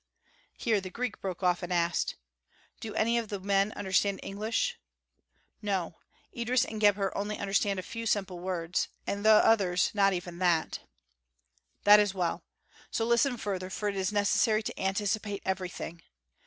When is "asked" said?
1.71-2.15